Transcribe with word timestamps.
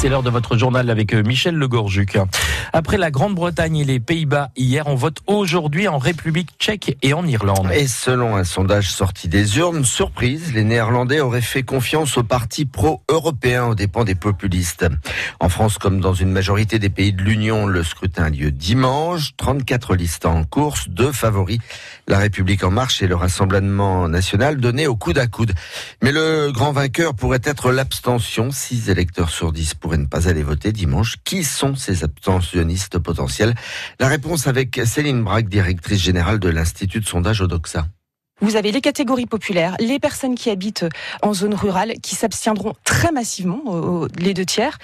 C'est 0.00 0.08
l'heure 0.08 0.22
de 0.22 0.30
votre 0.30 0.56
journal 0.56 0.90
avec 0.90 1.12
euh, 1.12 1.24
Michel 1.24 1.56
Legorjuc. 1.56 2.18
Après 2.72 2.98
la 2.98 3.10
Grande-Bretagne 3.10 3.78
et 3.78 3.84
les 3.84 3.98
Pays-Bas 3.98 4.50
hier, 4.56 4.86
on 4.86 4.94
vote 4.94 5.18
aujourd'hui 5.26 5.88
en 5.88 5.98
République 5.98 6.50
tchèque 6.56 6.96
et 7.02 7.14
en 7.14 7.26
Irlande. 7.26 7.68
Et 7.74 7.88
selon 7.88 8.36
un 8.36 8.44
sondage 8.44 8.92
sorti 8.92 9.26
des 9.26 9.58
urnes, 9.58 9.84
surprise, 9.84 10.52
les 10.54 10.62
Néerlandais 10.62 11.18
auraient 11.18 11.40
fait 11.40 11.64
confiance 11.64 12.16
aux 12.16 12.22
partis 12.22 12.64
pro-européens 12.64 13.66
aux 13.66 13.74
dépens 13.74 14.04
des 14.04 14.14
populistes. 14.14 14.86
En 15.40 15.48
France, 15.48 15.78
comme 15.78 16.00
dans 16.00 16.14
une 16.14 16.30
majorité 16.30 16.78
des 16.78 16.90
pays 16.90 17.12
de 17.12 17.22
l'Union, 17.22 17.66
le 17.66 17.82
scrutin 17.82 18.26
a 18.26 18.30
lieu 18.30 18.52
dimanche. 18.52 19.34
34 19.36 19.96
listes 19.96 20.26
en 20.26 20.44
course, 20.44 20.88
deux 20.88 21.10
favoris, 21.10 21.58
la 22.06 22.18
République 22.18 22.62
en 22.62 22.70
marche 22.70 23.02
et 23.02 23.08
le 23.08 23.16
Rassemblement 23.16 24.08
national 24.08 24.58
donné 24.58 24.86
au 24.86 24.94
coude 24.94 25.18
à 25.18 25.26
coude. 25.26 25.54
Mais 26.04 26.12
le 26.12 26.52
grand 26.52 26.70
vainqueur 26.70 27.14
pourrait 27.14 27.40
être 27.42 27.72
l'abstention. 27.72 28.52
Six 28.52 28.90
électeurs 28.90 29.30
sur 29.30 29.50
10 29.50 29.74
pourraient 29.88 29.96
ne 29.96 30.04
pas 30.04 30.28
aller 30.28 30.42
voter 30.42 30.70
dimanche. 30.70 31.16
Qui 31.24 31.44
sont 31.44 31.74
ces 31.74 32.04
abstentionnistes 32.04 32.98
potentiels? 32.98 33.54
La 33.98 34.08
réponse 34.08 34.46
avec 34.46 34.78
Céline 34.84 35.24
Braque, 35.24 35.48
directrice 35.48 36.02
générale 36.02 36.38
de 36.38 36.50
l'Institut 36.50 37.00
de 37.00 37.06
sondage 37.06 37.40
Odoxa. 37.40 37.86
Vous 38.42 38.56
avez 38.56 38.70
les 38.70 38.82
catégories 38.82 39.24
populaires, 39.24 39.76
les 39.80 39.98
personnes 39.98 40.34
qui 40.34 40.50
habitent 40.50 40.84
en 41.22 41.32
zone 41.32 41.54
rurale, 41.54 41.94
qui 42.02 42.16
s'abstiendront 42.16 42.74
très 42.84 43.12
massivement, 43.12 44.06
les 44.18 44.34
deux 44.34 44.44
tiers, 44.44 44.76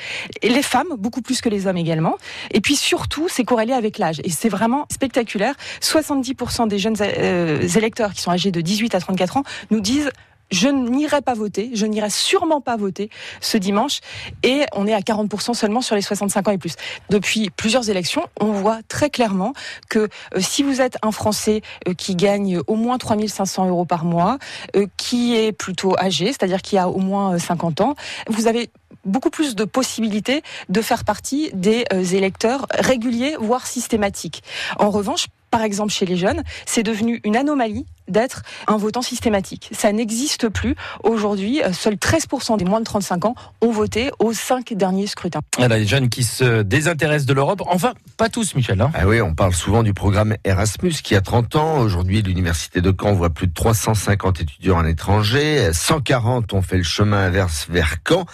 les 0.43 0.63
femmes, 0.63 0.89
beaucoup 0.97 1.21
plus 1.21 1.43
que 1.43 1.51
les 1.51 1.66
hommes 1.66 1.77
également. 1.77 2.16
Et 2.51 2.63
puis 2.63 2.75
surtout, 2.75 3.29
c'est 3.29 3.45
corrélé 3.45 3.75
avec 3.75 3.99
l'âge. 3.99 4.23
Et 4.25 4.30
c'est 4.30 4.49
vraiment 4.49 4.87
spectaculaire. 4.91 5.55
70% 5.83 6.66
des 6.66 6.79
jeunes 6.79 6.97
euh, 7.01 7.61
électeurs 7.61 8.15
qui 8.15 8.23
sont 8.23 8.30
âgés 8.30 8.51
de 8.51 8.63
18 8.63 8.95
à 8.95 9.01
34 9.01 9.37
ans 9.37 9.45
nous 9.71 9.80
disent 9.80 10.11
je 10.50 10.68
n'irai 10.68 11.23
pas 11.23 11.34
voter, 11.34 11.70
je 11.74 11.87
n'irai 11.87 12.10
sûrement 12.10 12.60
pas 12.60 12.76
voter 12.76 13.10
ce 13.40 13.59
dimanche. 13.59 14.00
Et 14.42 14.64
on 14.73 14.87
est 14.87 14.95
à 14.95 15.00
40% 15.00 15.54
seulement 15.54 15.80
sur 15.80 15.95
les 15.96 16.02
65 16.02 16.48
ans 16.48 16.52
et 16.52 16.59
plus. 16.59 16.74
Depuis 17.10 17.50
plusieurs 17.50 17.90
élections, 17.90 18.26
on 18.40 18.52
voit 18.52 18.80
très 18.88 19.10
clairement 19.10 19.52
que 19.88 19.98
euh, 19.98 20.09
si 20.38 20.62
vous 20.62 20.80
êtes 20.80 20.96
un 21.02 21.12
Français 21.12 21.62
euh, 21.88 21.95
qui 21.95 22.15
gagne 22.15 22.60
au 22.66 22.76
moins 22.76 22.98
3500 22.98 23.68
euros 23.68 23.84
par 23.84 24.04
mois, 24.04 24.38
euh, 24.76 24.87
qui 24.96 25.37
est 25.37 25.52
plutôt 25.52 25.96
âgé, 25.98 26.26
c'est-à-dire 26.26 26.62
qui 26.62 26.78
a 26.78 26.88
au 26.88 26.98
moins 26.98 27.38
50 27.38 27.80
ans, 27.80 27.95
vous 28.28 28.46
avez 28.46 28.70
beaucoup 29.04 29.30
plus 29.30 29.54
de 29.54 29.65
possibilités 29.65 30.42
de 30.68 30.80
faire 30.80 31.04
partie 31.04 31.50
des 31.52 31.84
électeurs 32.15 32.66
réguliers, 32.70 33.37
voire 33.38 33.66
systématiques. 33.66 34.42
En 34.78 34.90
revanche, 34.90 35.26
par 35.50 35.62
exemple 35.62 35.92
chez 35.92 36.06
les 36.06 36.16
jeunes, 36.16 36.42
c'est 36.66 36.82
devenu 36.82 37.20
une 37.22 37.37
anomalie 37.37 37.87
d'être 38.09 38.43
un 38.66 38.77
votant 38.77 39.02
systématique. 39.02 39.71
Ça 39.73 39.93
n'existe 39.93 40.49
plus. 40.49 40.74
Aujourd'hui, 41.02 41.63
euh, 41.63 41.73
seuls 41.73 41.95
13% 41.95 42.57
des 42.57 42.65
moins 42.65 42.80
de 42.80 42.85
35 42.85 43.24
ans 43.24 43.35
ont 43.61 43.71
voté 43.71 44.11
aux 44.19 44.33
cinq 44.33 44.74
derniers 44.74 45.07
scrutins. 45.07 45.41
a 45.59 45.69
les 45.69 45.87
jeunes 45.87 46.09
qui 46.09 46.23
se 46.23 46.63
désintéressent 46.63 47.27
de 47.27 47.35
l'Europe. 47.35 47.63
Enfin, 47.66 47.95
pas 48.16 48.29
tous, 48.29 48.55
Michel. 48.55 48.80
Hein. 48.80 48.91
ah 48.95 49.07
oui, 49.07 49.21
on 49.21 49.35
parle 49.35 49.55
souvent 49.55 49.83
du 49.83 49.95
programme 49.95 50.37
Erasmus 50.45 50.93
qui 51.02 51.15
a 51.15 51.21
30 51.21 51.57
ans. 51.57 51.79
Aujourd'hui, 51.79 52.23
l'université 52.23 52.80
de 52.80 52.95
Caen 52.99 53.15
voit 53.15 53.30
plus 53.30 53.46
de 53.46 53.55
350 53.55 54.41
étudiants 54.41 54.79
à 54.79 54.83
l'étranger. 54.83 55.73
140 55.73 56.52
ont 56.52 56.63
fait 56.63 56.77
le 56.77 56.83
chemin 56.83 57.27
inverse 57.27 57.66
vers 57.71 57.96
Caen. 58.07 58.27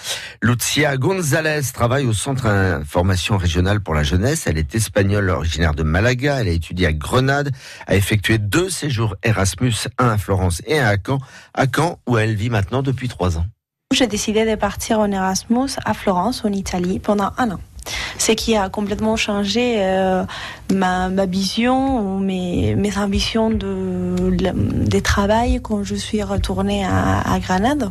Lucia 0.43 0.97
González 0.97 1.63
travaille 1.73 2.07
au 2.07 2.13
Centre 2.13 2.45
d'information 2.45 3.37
régionale 3.37 3.81
pour 3.81 3.95
la 3.95 4.03
jeunesse. 4.03 4.47
Elle 4.47 4.59
est 4.59 4.75
espagnole, 4.75 5.31
originaire 5.31 5.75
de 5.75 5.83
Malaga. 5.83 6.41
Elle 6.41 6.49
a 6.49 6.53
étudié 6.53 6.87
à 6.87 6.93
Grenade, 6.93 7.51
a 7.87 7.95
effectué 7.95 8.39
deux 8.39 8.71
séjours 8.71 9.17
Erasmus 9.23 9.60
un 9.99 10.09
à 10.09 10.19
Florence 10.19 10.63
et 10.67 10.79
un 10.79 10.87
à 10.87 10.97
Caen, 10.97 11.19
à 11.55 11.67
Caen 11.75 11.99
où 12.07 12.19
elle 12.19 12.35
vit 12.35 12.51
maintenant 12.51 12.83
depuis 12.83 13.09
trois 13.09 13.39
ans. 13.39 13.47
J'ai 13.93 14.07
décidé 14.07 14.49
de 14.49 14.55
partir 14.55 15.01
en 15.01 15.11
Erasmus 15.11 15.71
à 15.85 15.95
Florence, 15.95 16.45
en 16.45 16.53
Italie, 16.53 17.01
pendant 17.01 17.33
un 17.39 17.51
an. 17.51 17.61
Ce 18.19 18.33
qui 18.33 18.55
a 18.55 18.69
complètement 18.69 19.17
changé 19.17 19.77
euh, 19.79 20.25
ma, 20.73 21.09
vision, 21.27 22.19
mes, 22.19 22.75
mes 22.77 22.97
ambitions 22.99 23.51
de, 23.51 24.15
de, 24.31 24.99
travail 25.01 25.61
quand 25.63 25.83
je 25.83 25.95
suis 25.95 26.23
retournée 26.23 26.85
à, 26.85 27.21
à 27.21 27.41
Grenade. 27.41 27.91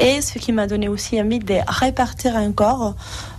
Et 0.00 0.20
ce 0.20 0.38
qui 0.38 0.52
m'a 0.52 0.66
donné 0.66 0.88
aussi 0.88 1.20
envie 1.20 1.38
de 1.38 1.54
répartir 1.66 2.34
encore 2.36 2.96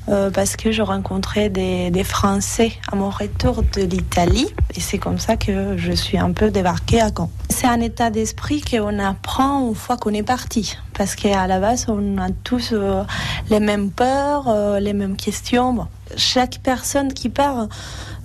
euh, 0.09 0.29
parce 0.29 0.57
que 0.57 0.71
je 0.71 0.81
rencontrais 0.81 1.49
des, 1.49 2.03
Français 2.03 2.73
à 2.91 2.97
mon 2.97 3.09
retour 3.09 3.63
de 3.63 3.81
l'Italie 3.81 4.47
et 4.75 4.81
c'est 4.81 4.97
comme 4.97 5.19
ça 5.19 5.37
que 5.37 5.77
je 5.77 5.93
suis 5.93 6.17
un 6.17 6.31
peu 6.33 6.51
débarquée 6.51 6.99
à 6.99 7.09
Caen. 7.15 7.29
C'est 7.49 7.67
un 7.67 7.79
état 7.79 8.09
d'esprit 8.09 8.61
qu'on 8.61 8.99
apprend 8.99 9.69
une 9.69 9.75
fois 9.75 9.95
qu'on 9.95 10.13
est 10.13 10.23
parti 10.23 10.77
parce 10.93 11.15
qu'à 11.15 11.47
la 11.47 11.59
base 11.59 11.85
on 11.87 12.17
a 12.17 12.29
tous 12.43 12.73
euh, 12.73 13.03
les 13.49 13.61
mêmes 13.61 13.89
peurs, 13.89 14.49
euh, 14.49 14.79
les 14.79 14.91
mêmes 14.91 15.15
questions. 15.15 15.87
chaque 16.17 16.59
personne 16.61 17.13
qui 17.13 17.29
part 17.29 17.67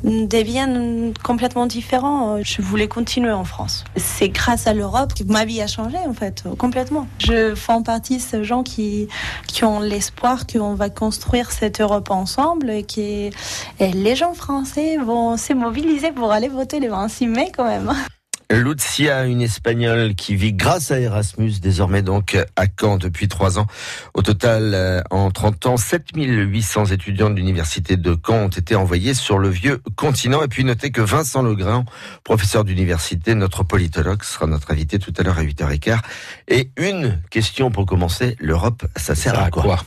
deviennent 0.04 1.12
complètement 1.24 1.66
différents. 1.66 2.42
Je 2.42 2.62
voulais 2.62 2.88
continuer 2.88 3.32
en 3.32 3.44
France. 3.44 3.84
C'est 3.96 4.28
grâce 4.28 4.66
à 4.66 4.74
l'Europe 4.74 5.12
que 5.14 5.24
ma 5.24 5.44
vie 5.44 5.60
a 5.60 5.66
changé 5.66 5.98
en 6.06 6.14
fait, 6.14 6.44
complètement. 6.56 7.06
Je 7.18 7.54
fais 7.54 7.82
partie 7.84 8.16
de 8.16 8.22
ces 8.22 8.44
gens 8.44 8.62
qui, 8.62 9.08
qui 9.46 9.64
ont 9.64 9.80
l'espoir 9.80 10.46
qu'on 10.46 10.74
va 10.74 10.88
construire 10.88 11.50
cette 11.50 11.67
Europe 11.80 12.10
ensemble 12.10 12.70
et 12.70 12.82
que 12.82 13.30
les 13.80 14.16
gens 14.16 14.34
français 14.34 14.96
vont 14.96 15.36
se 15.36 15.52
mobiliser 15.52 16.12
pour 16.12 16.32
aller 16.32 16.48
voter 16.48 16.80
le 16.80 16.88
26 16.88 17.26
mai 17.26 17.52
quand 17.56 17.64
même. 17.64 17.92
Lucia, 18.50 19.26
une 19.26 19.42
Espagnole 19.42 20.14
qui 20.14 20.34
vit 20.34 20.54
grâce 20.54 20.90
à 20.90 20.98
Erasmus, 20.98 21.60
désormais 21.60 22.00
donc 22.00 22.34
à 22.56 22.64
Caen 22.80 22.96
depuis 22.96 23.28
trois 23.28 23.58
ans. 23.58 23.66
Au 24.14 24.22
total, 24.22 24.72
euh, 24.72 25.02
en 25.10 25.30
30 25.30 25.66
ans, 25.66 25.76
7800 25.76 26.86
étudiants 26.86 27.28
de 27.28 27.34
l'université 27.34 27.98
de 27.98 28.16
Caen 28.26 28.44
ont 28.44 28.48
été 28.48 28.74
envoyés 28.74 29.12
sur 29.12 29.38
le 29.38 29.50
vieux 29.50 29.82
continent. 29.96 30.42
Et 30.42 30.48
puis 30.48 30.64
notez 30.64 30.90
que 30.90 31.02
Vincent 31.02 31.42
Legrand, 31.42 31.84
professeur 32.24 32.64
d'université, 32.64 33.34
notre 33.34 33.64
politologue, 33.64 34.22
sera 34.22 34.46
notre 34.46 34.70
invité 34.70 34.98
tout 34.98 35.12
à 35.18 35.22
l'heure 35.22 35.38
à 35.38 35.42
8h15. 35.42 35.98
Et 36.48 36.70
une 36.78 37.20
question 37.28 37.70
pour 37.70 37.84
commencer, 37.84 38.34
l'Europe, 38.40 38.86
ça 38.96 39.14
sert 39.14 39.38
à 39.38 39.50
quoi? 39.50 39.84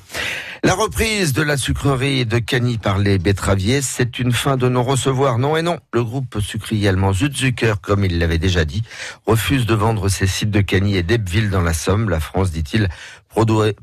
La 0.63 0.75
reprise 0.75 1.33
de 1.33 1.41
la 1.41 1.57
sucrerie 1.57 2.25
de 2.27 2.37
Cagny 2.37 2.77
par 2.77 2.99
les 2.99 3.17
betteraviers, 3.17 3.81
c'est 3.81 4.19
une 4.19 4.31
fin 4.31 4.57
de 4.57 4.69
non-recevoir. 4.69 5.39
Non 5.39 5.57
et 5.57 5.63
non. 5.63 5.79
Le 5.91 6.03
groupe 6.03 6.39
sucrier 6.39 6.87
allemand 6.87 7.13
Zutzucker, 7.13 7.81
comme 7.81 8.05
il 8.05 8.19
l'avait 8.19 8.37
déjà 8.37 8.63
dit, 8.63 8.83
refuse 9.25 9.65
de 9.65 9.73
vendre 9.73 10.07
ses 10.07 10.27
sites 10.27 10.51
de 10.51 10.61
Cagny 10.61 10.97
et 10.97 11.03
d'Ebbville 11.03 11.49
dans 11.49 11.61
la 11.61 11.73
Somme. 11.73 12.11
La 12.11 12.19
France, 12.19 12.51
dit-il, 12.51 12.89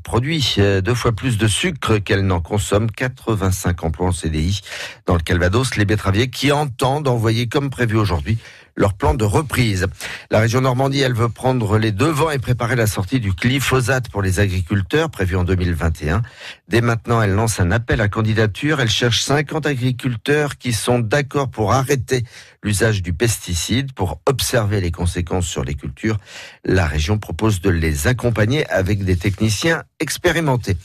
produit 0.04 0.54
euh, 0.58 0.80
deux 0.80 0.94
fois 0.94 1.12
plus 1.12 1.36
de 1.36 1.48
sucre 1.48 1.98
qu'elle 1.98 2.24
n'en 2.24 2.40
consomme, 2.40 2.90
85 2.90 3.82
emplois 3.82 4.08
en 4.08 4.12
CDI. 4.12 4.60
Dans 5.06 5.14
le 5.14 5.20
Calvados, 5.20 5.76
les 5.76 5.84
betteraviers 5.84 6.30
qui 6.30 6.52
entendent 6.52 7.08
envoyer 7.08 7.48
comme 7.48 7.70
prévu 7.70 7.96
aujourd'hui 7.96 8.38
leur 8.78 8.94
plan 8.94 9.14
de 9.14 9.24
reprise. 9.24 9.86
La 10.30 10.38
région 10.38 10.60
Normandie, 10.60 11.00
elle 11.00 11.12
veut 11.12 11.28
prendre 11.28 11.78
les 11.78 11.92
devants 11.92 12.30
et 12.30 12.38
préparer 12.38 12.76
la 12.76 12.86
sortie 12.86 13.20
du 13.20 13.32
glyphosate 13.32 14.08
pour 14.08 14.22
les 14.22 14.40
agriculteurs 14.40 15.10
prévu 15.10 15.36
en 15.36 15.44
2021. 15.44 16.22
Dès 16.68 16.80
maintenant, 16.80 17.20
elle 17.20 17.32
lance 17.32 17.60
un 17.60 17.72
appel 17.72 18.00
à 18.00 18.08
candidature. 18.08 18.80
Elle 18.80 18.88
cherche 18.88 19.22
50 19.22 19.66
agriculteurs 19.66 20.58
qui 20.58 20.72
sont 20.72 21.00
d'accord 21.00 21.50
pour 21.50 21.72
arrêter 21.72 22.24
l'usage 22.62 23.02
du 23.02 23.12
pesticide 23.12 23.92
pour 23.92 24.20
observer 24.26 24.80
les 24.80 24.90
conséquences 24.90 25.46
sur 25.46 25.64
les 25.64 25.74
cultures. 25.74 26.18
La 26.64 26.86
région 26.86 27.18
propose 27.18 27.60
de 27.60 27.70
les 27.70 28.06
accompagner 28.06 28.68
avec 28.68 29.04
des 29.04 29.16
techniciens 29.16 29.82
expérimentés. 30.00 30.76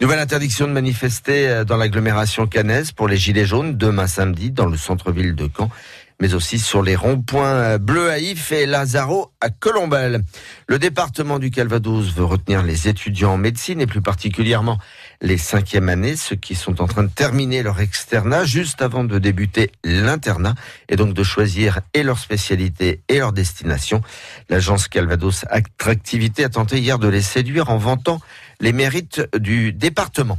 Nouvelle 0.00 0.18
interdiction 0.18 0.66
de 0.66 0.72
manifester 0.72 1.48
euh, 1.48 1.64
dans 1.64 1.76
l'agglomération 1.76 2.46
cannaise 2.46 2.92
pour 2.92 3.08
les 3.08 3.16
Gilets 3.16 3.44
jaunes 3.44 3.76
demain 3.76 4.06
samedi 4.06 4.50
dans 4.50 4.66
le 4.66 4.76
centre-ville 4.76 5.34
de 5.34 5.48
Caen 5.54 5.70
mais 6.22 6.34
aussi 6.34 6.60
sur 6.60 6.84
les 6.84 6.94
ronds-points 6.94 7.78
Bleu 7.78 8.08
à 8.08 8.20
If 8.20 8.52
et 8.52 8.64
Lazaro 8.64 9.32
à 9.40 9.50
Colombelle. 9.50 10.22
Le 10.68 10.78
département 10.78 11.40
du 11.40 11.50
Calvados 11.50 12.14
veut 12.14 12.22
retenir 12.22 12.62
les 12.62 12.86
étudiants 12.86 13.32
en 13.32 13.38
médecine 13.38 13.80
et 13.80 13.88
plus 13.88 14.02
particulièrement 14.02 14.78
les 15.22 15.38
cinquièmes 15.38 15.88
années, 15.88 16.16
ceux 16.16 16.36
qui 16.36 16.54
sont 16.54 16.82
en 16.82 16.86
train 16.86 17.04
de 17.04 17.08
terminer 17.08 17.62
leur 17.62 17.80
externat 17.80 18.44
juste 18.44 18.82
avant 18.82 19.04
de 19.04 19.18
débuter 19.18 19.70
l'internat 19.84 20.54
et 20.88 20.96
donc 20.96 21.14
de 21.14 21.22
choisir 21.22 21.80
et 21.94 22.02
leur 22.02 22.18
spécialité 22.18 23.00
et 23.08 23.18
leur 23.18 23.32
destination. 23.32 24.02
L'agence 24.50 24.88
Calvados 24.88 25.44
Attractivité 25.48 26.44
a 26.44 26.48
tenté 26.48 26.78
hier 26.78 26.98
de 26.98 27.08
les 27.08 27.22
séduire 27.22 27.70
en 27.70 27.78
vantant 27.78 28.20
les 28.60 28.72
mérites 28.72 29.22
du 29.36 29.72
département. 29.72 30.38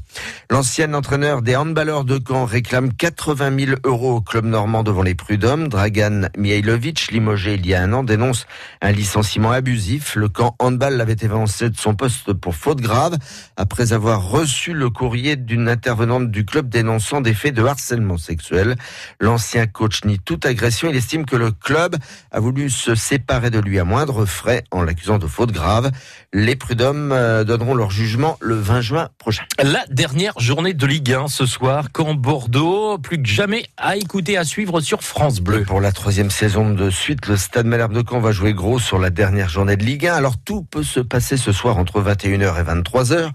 L'ancien 0.50 0.94
entraîneur 0.94 1.42
des 1.42 1.56
handballeurs 1.56 2.06
de 2.06 2.20
Caen 2.26 2.46
réclame 2.46 2.94
80 2.94 3.66
000 3.66 3.78
euros 3.84 4.16
au 4.16 4.22
club 4.22 4.46
normand 4.46 4.84
devant 4.84 5.02
les 5.02 5.14
prud'hommes. 5.14 5.68
Dragan 5.68 6.30
Mihailovic, 6.38 7.12
limogé 7.12 7.56
il 7.56 7.68
y 7.68 7.74
a 7.74 7.82
un 7.82 7.92
an, 7.92 8.04
dénonce 8.04 8.46
un 8.82 8.92
licenciement 8.92 9.52
abusif. 9.52 10.16
Le 10.16 10.30
camp 10.30 10.56
handball 10.60 10.96
l'avait 10.96 11.18
évancé 11.22 11.70
de 11.70 11.78
son 11.78 11.96
poste 11.96 12.32
pour 12.34 12.56
faute 12.56 12.80
grave 12.80 13.18
après 13.58 13.92
avoir 13.92 14.30
reçu 14.30 14.73
reçu 14.74 14.80
le 14.80 14.90
courrier 14.90 15.36
d'une 15.36 15.70
intervenante 15.70 16.32
du 16.32 16.46
club 16.46 16.70
dénonçant 16.70 17.22
des 17.22 17.34
faits 17.34 17.54
de 17.54 17.64
harcèlement 17.64 18.18
sexuel. 18.18 18.76
L'ancien 19.20 19.68
coach 19.68 20.04
nie 20.06 20.20
toute 20.20 20.46
agression. 20.46 20.90
Il 20.90 20.96
estime 20.96 21.26
que 21.26 21.36
le 21.36 21.52
club 21.52 21.96
a 22.32 22.40
voulu 22.40 22.70
se 22.70 22.96
séparer 22.96 23.50
de 23.50 23.60
lui 23.60 23.80
à 23.80 23.84
moindre 23.84 24.26
frais 24.26 24.64
en 24.72 24.84
l'accusant 24.84 25.18
de 25.18 25.28
faute 25.28 25.52
grave. 25.52 25.92
Les 26.34 26.56
prud'hommes 26.56 27.12
euh, 27.12 27.44
donneront 27.44 27.76
leur 27.76 27.92
jugement 27.92 28.38
le 28.42 28.56
20 28.56 28.82
juin 28.82 29.10
prochain. 29.18 29.44
La 29.62 29.86
dernière 29.90 30.40
journée 30.40 30.74
de 30.74 30.86
Ligue 30.86 31.14
1 31.14 31.28
ce 31.28 31.46
soir, 31.46 31.88
quand 31.92 32.14
Bordeaux, 32.14 32.98
plus 32.98 33.22
que 33.22 33.28
jamais, 33.28 33.66
à 33.78 33.96
écouter, 33.96 34.38
à 34.38 34.44
suivre 34.44 34.82
sur 34.82 35.04
France 35.04 35.40
Bleu. 35.40 35.64
Pour 35.64 35.82
la 35.82 35.92
troisième 35.92 36.30
saison 36.30 36.72
de 36.72 36.90
suite, 36.90 37.28
le 37.28 37.38
Stade 37.38 37.66
Malherbe 37.66 37.94
de 37.94 38.04
Caen 38.08 38.20
va 38.20 38.32
jouer 38.32 38.54
gros 38.54 38.80
sur 38.80 39.00
la 39.00 39.10
dernière 39.10 39.50
journée 39.50 39.78
de 39.78 39.84
Ligue 39.84 40.08
1. 40.08 40.14
Alors 40.14 40.38
tout 40.38 40.64
peut 40.64 40.84
se 40.84 41.00
passer 41.00 41.38
ce 41.38 41.52
soir 41.52 41.78
entre 41.78 42.02
21h 42.02 42.60
et 42.60 42.64
23h. 42.64 43.32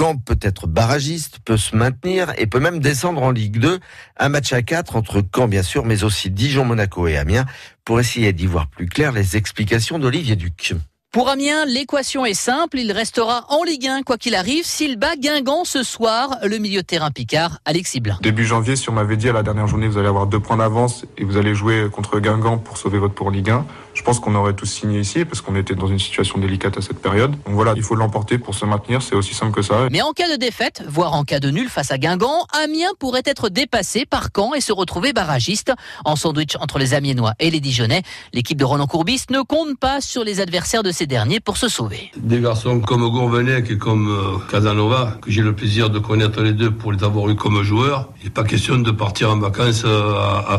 Caen 0.00 0.16
peut 0.16 0.38
être 0.40 0.66
barragiste, 0.66 1.40
peut 1.44 1.58
se 1.58 1.76
maintenir 1.76 2.32
et 2.38 2.46
peut 2.46 2.58
même 2.58 2.80
descendre 2.80 3.22
en 3.22 3.32
Ligue 3.32 3.58
2. 3.58 3.80
Un 4.16 4.28
match 4.30 4.50
à 4.54 4.62
4 4.62 4.96
entre 4.96 5.22
Caen 5.34 5.46
bien 5.46 5.62
sûr, 5.62 5.84
mais 5.84 6.04
aussi 6.04 6.30
Dijon, 6.30 6.64
Monaco 6.64 7.06
et 7.06 7.18
Amiens. 7.18 7.44
Pour 7.84 8.00
essayer 8.00 8.32
d'y 8.32 8.46
voir 8.46 8.68
plus 8.68 8.86
clair, 8.86 9.12
les 9.12 9.36
explications 9.36 9.98
d'Olivier 9.98 10.36
Duc. 10.36 10.74
Pour 11.12 11.28
Amiens, 11.28 11.64
l'équation 11.64 12.24
est 12.24 12.34
simple, 12.34 12.78
il 12.78 12.92
restera 12.92 13.44
en 13.48 13.64
Ligue 13.64 13.88
1 13.88 14.02
quoi 14.02 14.16
qu'il 14.16 14.36
arrive 14.36 14.64
s'il 14.64 14.96
bat 14.96 15.16
Guingamp 15.16 15.64
ce 15.64 15.82
soir, 15.82 16.38
le 16.44 16.58
milieu 16.58 16.82
de 16.82 16.86
terrain 16.86 17.10
Picard, 17.10 17.58
Alexis 17.64 17.98
Blin. 17.98 18.16
Début 18.22 18.44
janvier, 18.44 18.76
si 18.76 18.88
on 18.90 18.92
m'avait 18.92 19.16
dit 19.16 19.28
à 19.28 19.32
la 19.32 19.42
dernière 19.42 19.66
journée 19.66 19.88
vous 19.88 19.98
allez 19.98 20.06
avoir 20.06 20.28
deux 20.28 20.38
points 20.38 20.58
d'avance 20.58 21.04
et 21.18 21.24
vous 21.24 21.36
allez 21.36 21.52
jouer 21.52 21.88
contre 21.90 22.20
Guingamp 22.20 22.58
pour 22.58 22.78
sauver 22.78 23.00
votre 23.00 23.14
pour 23.14 23.32
Ligue 23.32 23.50
1, 23.50 23.66
je 23.92 24.02
pense 24.02 24.20
qu'on 24.20 24.36
aurait 24.36 24.54
tous 24.54 24.66
signé 24.66 25.00
ici 25.00 25.24
parce 25.24 25.40
qu'on 25.40 25.56
était 25.56 25.74
dans 25.74 25.88
une 25.88 25.98
situation 25.98 26.38
délicate 26.38 26.78
à 26.78 26.80
cette 26.80 27.00
période. 27.00 27.32
Donc 27.44 27.54
voilà, 27.54 27.72
il 27.74 27.82
faut 27.82 27.96
l'emporter 27.96 28.38
pour 28.38 28.54
se 28.54 28.64
maintenir, 28.64 29.02
c'est 29.02 29.16
aussi 29.16 29.34
simple 29.34 29.50
que 29.50 29.62
ça. 29.62 29.88
Mais 29.90 30.02
en 30.02 30.12
cas 30.12 30.30
de 30.30 30.36
défaite, 30.36 30.84
voire 30.86 31.14
en 31.14 31.24
cas 31.24 31.40
de 31.40 31.50
nul 31.50 31.68
face 31.68 31.90
à 31.90 31.98
Guingamp, 31.98 32.46
Amiens 32.62 32.92
pourrait 33.00 33.22
être 33.24 33.48
dépassé 33.48 34.06
par 34.06 34.28
Caen 34.34 34.54
et 34.54 34.60
se 34.60 34.72
retrouver 34.72 35.12
barragiste. 35.12 35.72
En 36.04 36.14
sandwich 36.14 36.54
entre 36.60 36.78
les 36.78 36.94
Amiénois 36.94 37.34
et 37.40 37.50
les 37.50 37.58
Dijonais, 37.58 38.02
l'équipe 38.32 38.56
de 38.56 38.64
Roland 38.64 38.86
Courbis 38.86 39.24
ne 39.28 39.42
compte 39.42 39.76
pas 39.76 40.00
sur 40.00 40.22
les 40.22 40.40
adversaires 40.40 40.84
de 40.84 40.92
ces 41.00 41.06
derniers 41.06 41.40
pour 41.40 41.56
se 41.56 41.68
sauver. 41.68 42.10
Des 42.18 42.40
garçons 42.40 42.78
comme 42.80 43.08
Gourvenec 43.08 43.70
et 43.70 43.78
comme 43.78 44.10
euh, 44.10 44.38
Casanova, 44.50 45.16
que 45.22 45.30
j'ai 45.30 45.40
le 45.40 45.54
plaisir 45.54 45.88
de 45.88 45.98
connaître 45.98 46.42
les 46.42 46.52
deux 46.52 46.70
pour 46.70 46.92
les 46.92 47.02
avoir 47.02 47.26
eu 47.30 47.36
comme 47.36 47.62
joueurs, 47.62 48.10
il 48.20 48.24
n'est 48.24 48.30
pas 48.30 48.44
question 48.44 48.76
de 48.76 48.90
partir 48.90 49.30
en 49.30 49.38
vacances 49.38 49.84
euh, 49.86 50.12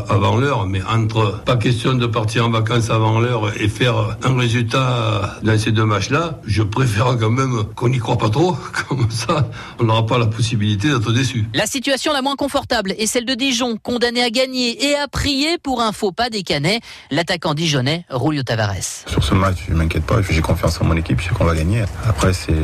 avant 0.08 0.36
l'heure, 0.36 0.66
mais 0.66 0.82
entre 0.82 1.44
pas 1.44 1.56
question 1.56 1.94
de 1.94 2.06
partir 2.06 2.44
en 2.44 2.50
vacances 2.50 2.90
avant 2.90 3.20
l'heure 3.20 3.52
et 3.56 3.68
faire 3.68 4.16
un 4.24 4.36
résultat 4.36 5.38
dans 5.44 5.56
ces 5.56 5.70
deux 5.70 5.84
matchs-là, 5.84 6.40
je 6.44 6.64
préfère 6.64 7.16
quand 7.20 7.30
même 7.30 7.62
qu'on 7.76 7.90
n'y 7.90 7.98
croit 7.98 8.18
pas 8.18 8.30
trop. 8.30 8.56
Comme 8.88 9.12
ça, 9.12 9.48
on 9.78 9.84
n'aura 9.84 10.06
pas 10.06 10.18
la 10.18 10.26
possibilité 10.26 10.88
d'être 10.88 11.12
déçu. 11.12 11.44
La 11.54 11.66
situation 11.66 12.12
la 12.12 12.20
moins 12.20 12.34
confortable 12.34 12.96
est 12.98 13.06
celle 13.06 13.26
de 13.26 13.34
Dijon, 13.34 13.76
condamné 13.76 14.24
à 14.24 14.30
gagner 14.30 14.88
et 14.88 14.96
à 14.96 15.06
prier 15.06 15.58
pour 15.58 15.82
un 15.82 15.92
faux 15.92 16.10
pas 16.10 16.30
des 16.30 16.42
Canets. 16.42 16.80
L'attaquant 17.12 17.54
dijonnais, 17.54 18.04
Rulio 18.10 18.42
Tavares. 18.42 19.04
Sur 19.06 19.22
ce 19.22 19.34
match, 19.34 19.58
je 19.68 19.74
m'inquiète 19.74 20.04
pas. 20.04 20.20
J'ai 20.32 20.40
confiance 20.40 20.80
en 20.80 20.86
mon 20.86 20.96
équipe. 20.96 21.20
Je 21.20 21.28
sais 21.28 21.34
qu'on 21.34 21.44
va 21.44 21.54
gagner. 21.54 21.84
Après, 22.08 22.32
c'est 22.32 22.54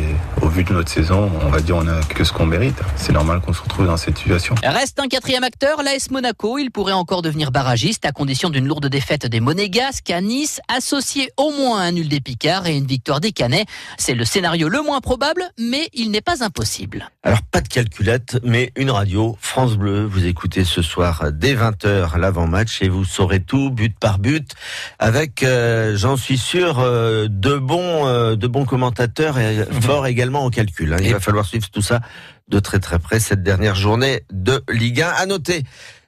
au 0.41 0.49
vu 0.49 0.65
de 0.65 0.73
notre 0.73 0.91
saison, 0.91 1.31
on 1.44 1.50
va 1.50 1.61
dire 1.61 1.76
on 1.76 1.87
a 1.87 2.00
que 2.00 2.25
ce 2.25 2.32
qu'on 2.32 2.47
mérite. 2.47 2.79
C'est 2.97 3.12
normal 3.12 3.41
qu'on 3.41 3.53
se 3.53 3.61
retrouve 3.61 3.87
dans 3.87 3.99
cette 3.99 4.17
situation. 4.17 4.55
Reste 4.65 4.99
un 5.00 5.09
quatrième 5.09 5.44
acteur, 5.44 5.82
l'AS 5.82 6.11
Monaco. 6.11 6.56
Il 6.56 6.70
pourrait 6.70 6.94
encore 6.94 7.20
devenir 7.20 7.50
barragiste 7.50 8.06
à 8.06 8.12
condition 8.12 8.49
d'une 8.49 8.67
lourde 8.67 8.87
défaite 8.87 9.26
des 9.26 9.41
Monégasques 9.41 10.09
à 10.11 10.23
Nice 10.23 10.62
associé 10.75 11.31
au 11.37 11.50
moins 11.50 11.82
à 11.82 11.85
un 11.85 11.93
nul 11.93 12.09
des 12.09 12.20
Picards 12.20 12.67
et 12.67 12.75
une 12.75 12.87
victoire 12.87 13.20
des 13.20 13.32
Canets. 13.32 13.67
C'est 13.99 14.14
le 14.14 14.25
scénario 14.25 14.71
le 14.71 14.81
moins 14.81 15.03
probable, 15.03 15.43
mais 15.59 15.91
il 15.93 16.11
n'est 16.11 16.23
pas 16.23 16.43
impossible. 16.43 17.11
Alors 17.23 17.43
pas 17.43 17.61
de 17.61 17.69
calculette, 17.69 18.38
mais 18.44 18.73
une 18.76 18.91
radio, 18.91 19.37
France 19.43 19.76
Bleu, 19.76 20.06
vous 20.06 20.25
écoutez 20.25 20.64
ce 20.64 20.81
soir 20.81 21.26
dès 21.32 21.55
20h 21.55 22.17
l'avant-match 22.17 22.81
et 22.81 22.88
vous 22.88 23.05
saurez 23.05 23.41
tout 23.41 23.71
but 23.71 23.94
par 23.99 24.19
but 24.19 24.55
avec, 24.99 25.43
euh, 25.43 25.97
j'en 25.97 26.17
suis 26.17 26.38
sûr, 26.38 26.79
euh, 26.79 27.26
de 27.58 27.64
bons, 27.64 28.06
euh, 28.06 28.37
de 28.37 28.46
bons 28.46 28.64
commentateurs 28.64 29.38
et 29.38 29.64
forts 29.81 30.06
également 30.06 30.44
en 30.44 30.50
calcul. 30.50 30.93
Hein. 30.93 30.99
Il 31.00 31.12
va 31.12 31.20
falloir 31.20 31.44
suivre 31.44 31.69
tout 31.70 31.82
ça 31.82 32.00
de 32.49 32.60
très 32.60 32.78
très 32.78 32.99
près 32.99 33.20
cette 33.20 33.43
dernière 33.43 33.75
journée 33.75 34.22
de 34.32 34.62
Ligue 34.70 35.02
1. 35.02 35.08
À 35.08 35.26
noter 35.26 35.64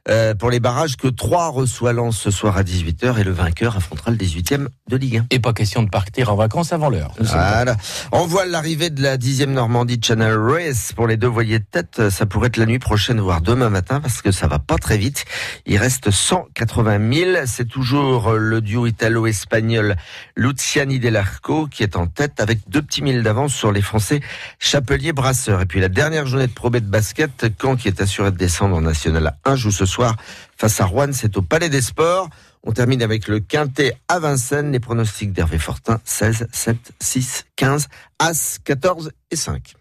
euh, 0.08 0.34
pour 0.34 0.50
les 0.50 0.60
barrages 0.60 0.96
que 0.96 1.08
3 1.08 1.48
reçoit 1.48 1.92
Lens 1.92 2.16
ce 2.16 2.30
soir 2.30 2.56
à 2.56 2.62
18h 2.62 3.18
et 3.18 3.24
le 3.24 3.32
vainqueur 3.32 3.76
affrontera 3.76 4.10
le 4.10 4.16
18e 4.16 4.68
de 4.88 4.96
Ligue 4.96 5.18
1. 5.18 5.26
Et 5.30 5.38
pas 5.38 5.52
question 5.52 5.82
de 5.82 5.90
partir 5.90 6.32
en 6.32 6.36
vacances 6.36 6.72
avant 6.72 6.88
l'heure. 6.88 7.12
Voilà. 7.18 7.76
On 8.12 8.26
voit 8.26 8.46
l'arrivée 8.46 8.90
de 8.90 9.02
la 9.02 9.16
10e 9.16 9.50
Normandie 9.50 10.00
Channel 10.02 10.36
Race 10.36 10.92
pour 10.94 11.06
les 11.06 11.16
deux 11.16 11.26
voiliers 11.26 11.58
de 11.58 11.64
tête. 11.64 12.08
Ça 12.10 12.26
pourrait 12.26 12.48
être 12.48 12.56
la 12.56 12.66
nuit 12.66 12.78
prochaine, 12.78 13.20
voire 13.20 13.40
demain 13.40 13.68
matin, 13.68 14.00
parce 14.00 14.22
que 14.22 14.32
ça 14.32 14.46
va 14.46 14.58
pas 14.58 14.76
très 14.76 14.96
vite. 14.96 15.24
Il 15.66 15.76
reste 15.76 16.10
180 16.10 17.12
000. 17.12 17.30
C'est 17.46 17.68
toujours 17.68 18.32
le 18.32 18.60
duo 18.60 18.86
italo-espagnol 18.86 19.96
Luciani 20.36 20.98
Delarco 20.98 21.66
qui 21.66 21.82
est 21.82 21.96
en 21.96 22.06
tête 22.06 22.40
avec 22.40 22.60
deux 22.68 22.82
petits 22.82 23.02
mille 23.02 23.22
d'avance 23.22 23.54
sur 23.54 23.72
les 23.72 23.82
Français 23.82 24.20
Chapelier 24.58 25.12
Brasseur. 25.12 25.60
Et 25.60 25.66
puis 25.66 25.80
la 25.80 25.88
dernière 25.88 26.26
journée 26.26 26.46
de 26.46 26.52
probé 26.52 26.80
de 26.80 26.86
basket, 26.86 27.46
Caen 27.60 27.76
qui 27.76 27.88
est 27.88 28.00
assuré 28.00 28.30
de 28.30 28.36
descendre 28.36 28.76
en 28.76 28.80
National 28.80 29.36
1 29.44 29.56
joue 29.56 29.70
ce 29.70 29.84
soir 29.90 30.16
face 30.56 30.80
à 30.80 30.86
Rouen. 30.86 31.12
C'est 31.12 31.36
au 31.36 31.42
Palais 31.42 31.68
des 31.68 31.82
Sports. 31.82 32.30
On 32.62 32.72
termine 32.72 33.02
avec 33.02 33.28
le 33.28 33.40
quintet 33.40 33.96
à 34.08 34.18
Vincennes. 34.18 34.72
Les 34.72 34.80
pronostics 34.80 35.32
d'Hervé 35.32 35.58
Fortin 35.58 36.00
16, 36.04 36.48
7, 36.52 36.76
6, 37.00 37.46
15, 37.56 37.88
As, 38.18 38.58
14 38.64 39.12
et 39.30 39.36
5. 39.36 39.74